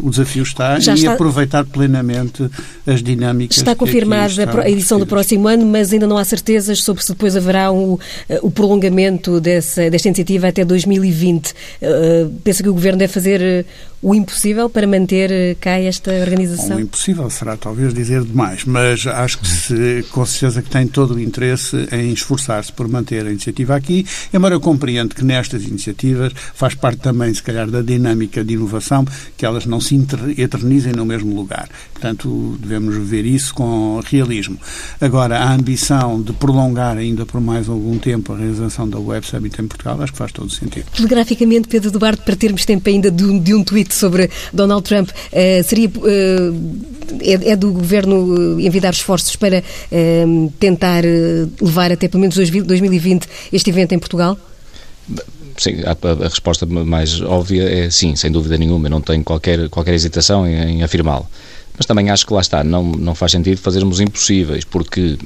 [0.08, 1.14] o desafio está Já e está...
[1.14, 2.50] aproveitar plenamente
[2.86, 3.58] as dinâmicas.
[3.58, 7.36] Está confirmada a edição do próximo ano, mas ainda não há certezas sobre se depois
[7.36, 11.50] haverá um, eh, o prolongamento dessa, desta iniciativa até 2020.
[11.50, 13.66] Uh, eh, pensa que o Governo deve fazer
[14.04, 16.76] o impossível para manter cá esta organização?
[16.76, 21.16] O impossível será talvez dizer demais, mas acho que se, com certeza que tem todo
[21.16, 26.34] o interesse em esforçar-se por manter a iniciativa aqui, embora eu compreendo que nestas iniciativas
[26.54, 29.06] faz parte também, se calhar, da dinâmica de inovação,
[29.38, 29.96] que elas não se
[30.38, 31.70] eternizem no mesmo lugar.
[31.94, 34.60] Portanto, devemos ver isso com realismo.
[35.00, 39.62] Agora, a ambição de prolongar ainda por mais algum tempo a realização da Web Summit
[39.62, 40.88] em Portugal, acho que faz todo sentido.
[40.94, 45.10] Telegraficamente, Pedro Duarte, para termos tempo ainda de um, de um tweet sobre Donald Trump,
[45.10, 45.90] uh, seria.
[45.90, 49.62] Uh, é, é, do governo envidar esforços para
[50.58, 51.04] tentar
[51.62, 54.38] levar até pelo menos 2020 este evento em Portugal?
[55.58, 58.90] sim, a, resposta mais óbvia é sim, sem dúvida nenhuma.
[58.90, 61.28] Não tenho qualquer, qualquer hesitação em, em afirmá-lo.
[61.78, 65.18] Mas também acho que lá está, não, não faz sentido fazermos impossíveis, porque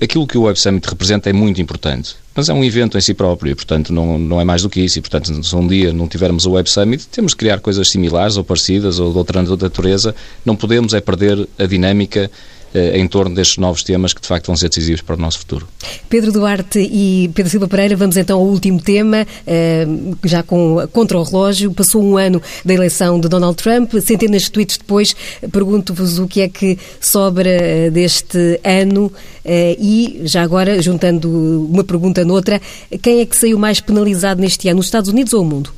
[0.00, 3.14] aquilo que o Web Summit representa é muito importante, mas é um evento em si
[3.14, 4.98] próprio, e, portanto, não, não é mais do que isso.
[4.98, 8.36] E, portanto, se um dia não tivermos o Web Summit, temos que criar coisas similares
[8.36, 10.14] ou parecidas ou de outra natureza.
[10.44, 12.30] Não podemos é perder a dinâmica eh,
[12.74, 15.66] em torno destes novos temas que de facto vão ser decisivos para o nosso futuro.
[16.08, 19.86] Pedro Duarte e Pedro Silva Pereira, vamos então ao último tema, eh,
[20.24, 21.72] já com contra o relógio.
[21.72, 25.14] Passou um ano da eleição de Donald Trump, centenas de tweets depois,
[25.50, 29.12] pergunto-vos o que é que sobra eh, deste ano
[29.44, 32.60] e, já agora, juntando uma pergunta noutra,
[33.02, 35.72] quem é que saiu mais penalizado neste ano, os Estados Unidos ou o mundo?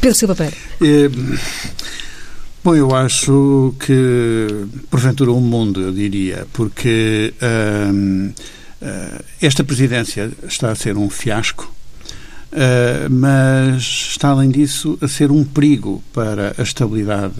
[0.00, 0.56] Pedro Silva Pereira.
[2.66, 8.32] Bom, eu acho que, porventura, o um mundo, eu diria, porque hum,
[8.82, 11.72] uh, esta presidência está a ser um fiasco,
[12.50, 17.36] uh, mas está, além disso, a ser um perigo para a estabilidade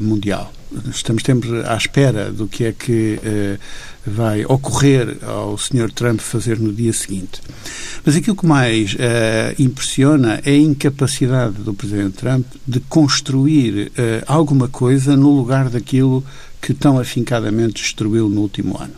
[0.00, 0.52] mundial.
[0.88, 3.60] Estamos sempre à espera do que é que uh,
[4.06, 5.90] vai ocorrer ao Sr.
[5.92, 7.40] Trump fazer no dia seguinte.
[8.04, 14.24] Mas aquilo que mais uh, impressiona é a incapacidade do Presidente Trump de construir uh,
[14.26, 16.24] alguma coisa no lugar daquilo
[16.60, 18.94] que tão afincadamente destruiu no último ano.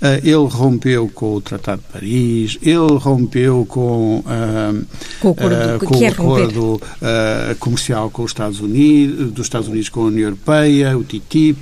[0.00, 4.86] Uh, ele rompeu com o Tratado de Paris, ele rompeu com, uh,
[5.20, 6.80] com o acordo, uh, com o acordo
[7.58, 11.58] comercial com os Estados Unidos, dos Estados Unidos com a União Europeia, o TTIP,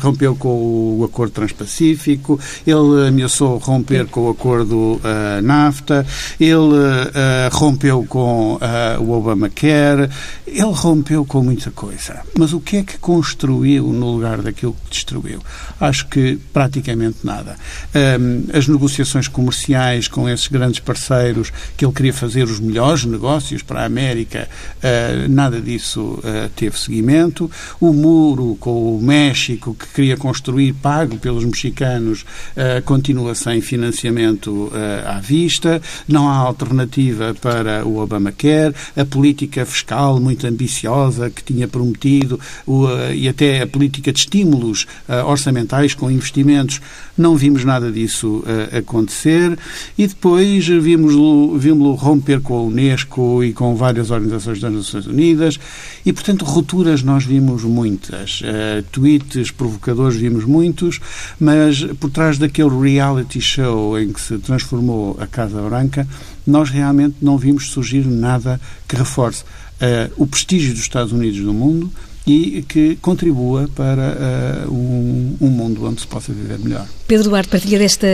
[0.00, 5.00] rompeu com o acordo transpacífico, ele ameaçou romper com o acordo
[5.42, 6.06] NAFTA,
[6.40, 8.58] ele rompeu com
[9.00, 10.08] o Obamacare,
[10.46, 12.20] ele rompeu com muita coisa.
[12.38, 15.40] Mas o que é que construiu no lugar daquilo que destruiu?
[15.80, 18.18] Acho que praticamente nada nada.
[18.20, 23.62] Um, as negociações comerciais com esses grandes parceiros, que ele queria fazer os melhores negócios
[23.62, 24.48] para a América,
[24.78, 27.50] uh, nada disso uh, teve seguimento.
[27.80, 34.72] O muro com o México, que queria construir, pago pelos mexicanos, uh, continua sem financiamento
[35.06, 35.80] à vista.
[36.08, 38.74] Não há alternativa para o Obamacare.
[38.96, 44.86] A política fiscal muito ambiciosa que tinha prometido o, e até a política de estímulos
[45.26, 46.80] orçamentais com investimentos
[47.16, 49.58] não vimos nada disso uh, acontecer
[49.98, 55.58] e depois vimos-lo vimos romper com a Unesco e com várias organizações das Nações Unidas
[56.06, 58.42] e, portanto, rupturas nós vimos muitas.
[58.42, 61.00] Uh, tweets provocadores vimos muitos,
[61.40, 66.06] mas por trás daquele reality show em que se transformou a Casa Branca,
[66.46, 71.52] nós realmente não vimos surgir nada que reforce uh, o prestígio dos Estados Unidos no
[71.52, 71.90] mundo,
[72.26, 76.86] e que contribua para uh, um, um, mundo onde se possa viver melhor.
[77.08, 78.06] Pedro Duarte, partilha desta,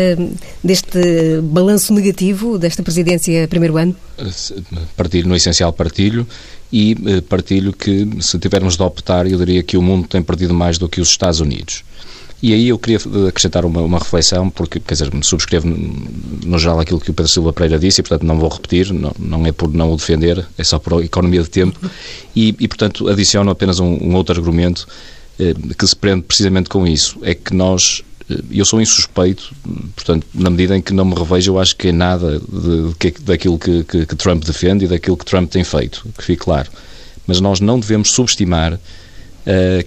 [0.65, 3.95] deste balanço negativo desta presidência primeiro ano?
[4.97, 6.27] Partilho, no essencial partilho,
[6.73, 10.55] e uh, partilho que, se tivermos de optar, eu diria que o mundo tem perdido
[10.55, 11.85] mais do que os Estados Unidos.
[12.41, 17.01] E aí eu queria acrescentar uma, uma reflexão, porque, quer dizer, subscrevo no geral aquilo
[17.01, 19.73] que o Pedro Silva Pereira disse e, portanto, não vou repetir, não, não é por
[19.73, 21.79] não o defender, é só por economia de tempo.
[22.37, 24.87] E, e portanto, adiciono apenas um, um outro argumento
[25.39, 27.19] eh, que se prende precisamente com isso.
[27.23, 29.53] É que nós eh, eu sou insuspeito,
[29.97, 33.23] portanto, na medida em que não me revejo, eu acho que é nada de, de,
[33.23, 36.71] daquilo que, que, que, Trump defende e daquilo que Trump tem feito, que fique claro.
[37.27, 38.79] Mas nós não devemos subestimar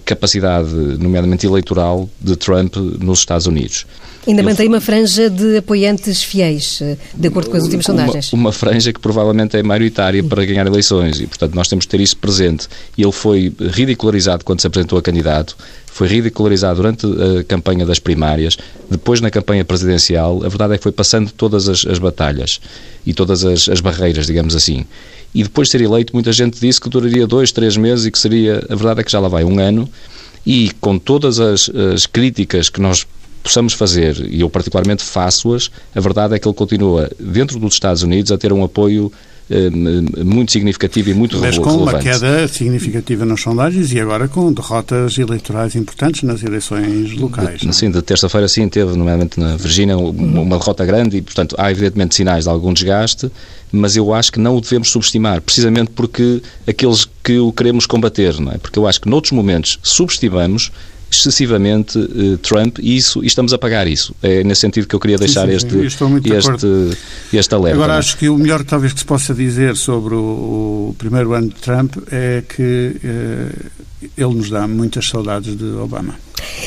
[0.04, 3.86] capacidade, nomeadamente eleitoral, de Trump nos Estados Unidos.
[4.26, 8.32] Ainda mantém uma franja de apoiantes fiéis, eh, de acordo com as últimas sondagens.
[8.32, 11.90] Uma, uma franja que provavelmente é maioritária para ganhar eleições e, portanto, nós temos que
[11.90, 12.68] ter isso presente.
[12.96, 15.56] Ele foi ridicularizado quando se apresentou a candidato,
[15.86, 18.56] foi ridicularizado durante a campanha das primárias,
[18.88, 22.60] depois na campanha presidencial, a verdade é que foi passando todas as, as batalhas
[23.04, 24.86] e todas as, as barreiras, digamos assim
[25.34, 28.18] e depois de ser eleito, muita gente disse que duraria dois, três meses e que
[28.18, 28.58] seria.
[28.68, 29.88] A verdade é que já lá vai um ano,
[30.44, 33.06] e com todas as, as críticas que nós
[33.42, 38.02] possamos fazer, e eu particularmente faço-as, a verdade é que ele continua, dentro dos Estados
[38.02, 39.12] Unidos, a ter um apoio
[39.50, 39.68] eh,
[40.24, 41.76] muito significativo e muito Mas relevante.
[41.76, 47.60] com uma queda significativa nas sondagens e agora com derrotas eleitorais importantes nas eleições locais.
[47.60, 51.70] De, sim, de terça-feira sim teve, nomeadamente na Virgínia, uma derrota grande e, portanto, há
[51.70, 53.30] evidentemente sinais de algum desgaste,
[53.70, 58.40] mas eu acho que não o devemos subestimar, precisamente porque aqueles que o queremos combater,
[58.40, 58.58] não é?
[58.58, 60.70] Porque eu acho que noutros momentos subestimamos
[61.16, 64.14] excessivamente uh, Trump e, isso, e estamos a pagar isso.
[64.22, 66.66] É nesse sentido que eu queria deixar sim, sim, este, este,
[67.32, 67.76] este alerta.
[67.76, 71.48] Agora, acho que o melhor talvez que se possa dizer sobre o, o primeiro ano
[71.48, 73.70] de Trump é que uh,
[74.16, 76.14] ele nos dá muitas saudades de Obama.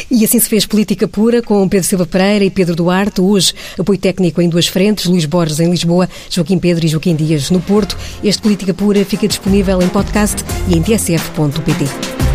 [0.10, 3.22] E assim se fez política pura com Pedro Silva Pereira e Pedro Duarte.
[3.22, 7.50] Hoje, apoio técnico em duas frentes, Luís Borges em Lisboa, Joaquim Pedro e Joaquim Dias
[7.50, 7.98] no Porto.
[8.24, 12.35] Este Política Pura fica disponível em podcast e em tsf.pt.